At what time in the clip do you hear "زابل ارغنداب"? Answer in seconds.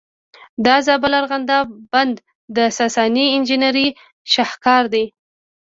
0.85-1.67